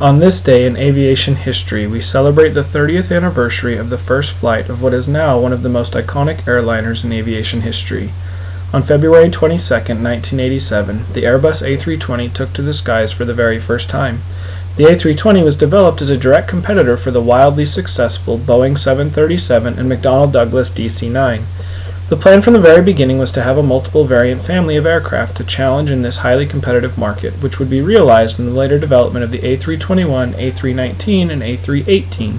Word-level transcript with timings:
On 0.00 0.20
this 0.20 0.40
day 0.40 0.64
in 0.64 0.76
aviation 0.76 1.34
history, 1.34 1.84
we 1.84 2.00
celebrate 2.00 2.50
the 2.50 2.62
30th 2.62 3.10
anniversary 3.10 3.76
of 3.76 3.90
the 3.90 3.98
first 3.98 4.30
flight 4.30 4.68
of 4.68 4.80
what 4.80 4.94
is 4.94 5.08
now 5.08 5.40
one 5.40 5.52
of 5.52 5.64
the 5.64 5.68
most 5.68 5.94
iconic 5.94 6.36
airliners 6.42 7.04
in 7.04 7.10
aviation 7.10 7.62
history. 7.62 8.12
On 8.72 8.84
February 8.84 9.28
22, 9.28 9.58
1987, 9.58 10.98
the 11.14 11.24
Airbus 11.24 11.66
A320 11.66 12.32
took 12.32 12.52
to 12.52 12.62
the 12.62 12.74
skies 12.74 13.10
for 13.10 13.24
the 13.24 13.34
very 13.34 13.58
first 13.58 13.90
time. 13.90 14.20
The 14.76 14.84
A320 14.84 15.42
was 15.42 15.56
developed 15.56 16.00
as 16.00 16.10
a 16.10 16.16
direct 16.16 16.46
competitor 16.46 16.96
for 16.96 17.10
the 17.10 17.20
wildly 17.20 17.66
successful 17.66 18.38
Boeing 18.38 18.78
737 18.78 19.80
and 19.80 19.90
McDonnell 19.90 20.30
Douglas 20.30 20.70
DC 20.70 21.10
9. 21.10 21.42
The 22.08 22.16
plan 22.16 22.40
from 22.40 22.54
the 22.54 22.58
very 22.58 22.82
beginning 22.82 23.18
was 23.18 23.32
to 23.32 23.42
have 23.42 23.58
a 23.58 23.62
multiple 23.62 24.06
variant 24.06 24.40
family 24.40 24.78
of 24.78 24.86
aircraft 24.86 25.36
to 25.36 25.44
challenge 25.44 25.90
in 25.90 26.00
this 26.00 26.18
highly 26.18 26.46
competitive 26.46 26.96
market, 26.96 27.34
which 27.42 27.58
would 27.58 27.68
be 27.68 27.82
realized 27.82 28.38
in 28.38 28.46
the 28.46 28.52
later 28.52 28.78
development 28.78 29.24
of 29.24 29.30
the 29.30 29.40
A321, 29.40 30.32
A319, 30.32 31.30
and 31.30 31.42
A318. 31.42 32.38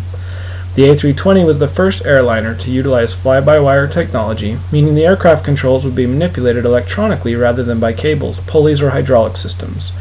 The 0.73 0.85
A320 0.85 1.45
was 1.45 1.59
the 1.59 1.67
first 1.67 2.03
airliner 2.03 2.55
to 2.55 2.71
utilize 2.71 3.13
fly 3.13 3.41
by 3.41 3.59
wire 3.59 3.87
technology, 3.87 4.57
meaning 4.71 4.95
the 4.95 5.05
aircraft 5.05 5.45
controls 5.45 5.85
would 5.85 5.95
be 5.95 6.07
manipulated 6.07 6.65
electronically 6.65 7.35
rather 7.35 7.61
than 7.61 7.79
by 7.79 7.93
cables, 7.93 8.39
pulleys, 8.47 8.81
or 8.81 8.89
hydraulic 8.89 9.37
systems. 9.37 9.93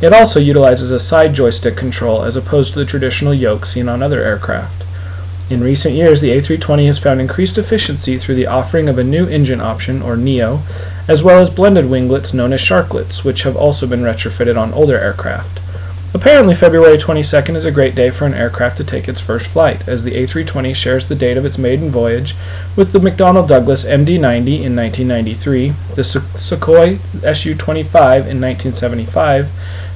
It 0.00 0.14
also 0.14 0.40
utilizes 0.40 0.90
a 0.90 0.98
side 0.98 1.34
joystick 1.34 1.76
control 1.76 2.22
as 2.22 2.36
opposed 2.36 2.72
to 2.72 2.78
the 2.78 2.86
traditional 2.86 3.34
yoke 3.34 3.66
seen 3.66 3.86
on 3.86 4.02
other 4.02 4.22
aircraft. 4.22 4.84
In 5.50 5.62
recent 5.62 5.94
years, 5.94 6.22
the 6.22 6.30
A320 6.30 6.86
has 6.86 6.98
found 6.98 7.20
increased 7.20 7.58
efficiency 7.58 8.16
through 8.16 8.36
the 8.36 8.46
offering 8.46 8.88
of 8.88 8.96
a 8.96 9.04
new 9.04 9.26
engine 9.26 9.60
option, 9.60 10.00
or 10.00 10.16
NEO, 10.16 10.62
as 11.06 11.22
well 11.22 11.38
as 11.38 11.50
blended 11.50 11.90
winglets 11.90 12.32
known 12.32 12.54
as 12.54 12.62
sharklets, 12.62 13.24
which 13.24 13.42
have 13.42 13.54
also 13.54 13.86
been 13.86 14.00
retrofitted 14.00 14.58
on 14.58 14.72
older 14.72 14.98
aircraft. 14.98 15.60
Apparently, 16.14 16.54
February 16.54 16.96
22nd 16.96 17.56
is 17.56 17.66
a 17.66 17.70
great 17.70 17.94
day 17.94 18.08
for 18.08 18.24
an 18.24 18.32
aircraft 18.32 18.78
to 18.78 18.84
take 18.84 19.06
its 19.06 19.20
first 19.20 19.46
flight, 19.46 19.86
as 19.86 20.02
the 20.02 20.12
A320 20.12 20.74
shares 20.74 21.08
the 21.08 21.14
date 21.14 21.36
of 21.36 21.44
its 21.44 21.58
maiden 21.58 21.90
voyage 21.90 22.34
with 22.74 22.92
the 22.92 22.98
McDonnell 22.98 23.46
Douglas 23.46 23.84
MD 23.84 24.18
90 24.18 24.64
in 24.64 24.74
1993, 24.74 25.70
the 25.94 26.02
Sukhoi 26.02 27.00
Su 27.36 27.54
25 27.54 28.16
in 28.28 28.40
1975, 28.40 29.50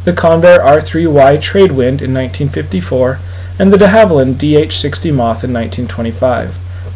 the 0.04 0.12
Convair 0.12 0.62
R 0.62 0.78
3Y 0.78 1.38
Tradewind 1.38 2.02
in 2.02 2.12
1954, 2.12 3.18
and 3.58 3.72
the 3.72 3.78
de 3.78 3.86
Havilland 3.86 4.38
DH-60 4.38 5.12
Moth 5.12 5.42
in 5.42 5.52
1925. 5.52 6.54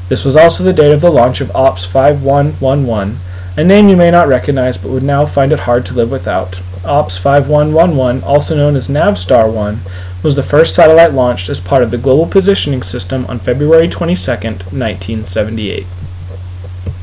This 0.08 0.24
was 0.24 0.36
also 0.36 0.62
the 0.62 0.72
date 0.72 0.92
of 0.92 1.00
the 1.00 1.10
launch 1.10 1.40
of 1.40 1.54
OPS 1.56 1.86
5111, 1.86 3.18
a 3.56 3.64
name 3.64 3.88
you 3.88 3.96
may 3.96 4.10
not 4.10 4.28
recognize 4.28 4.78
but 4.78 4.90
would 4.90 5.02
now 5.02 5.26
find 5.26 5.52
it 5.52 5.60
hard 5.60 5.84
to 5.86 5.94
live 5.94 6.10
without. 6.10 6.60
OPS 6.84 7.18
5111, 7.18 8.22
also 8.24 8.56
known 8.56 8.76
as 8.76 8.88
Navstar 8.88 9.52
1, 9.52 9.80
was 10.22 10.36
the 10.36 10.42
first 10.42 10.74
satellite 10.74 11.12
launched 11.12 11.48
as 11.48 11.60
part 11.60 11.82
of 11.82 11.90
the 11.90 11.98
Global 11.98 12.26
Positioning 12.26 12.82
System 12.82 13.26
on 13.26 13.38
February 13.38 13.88
22, 13.88 14.30
1978. 14.30 15.86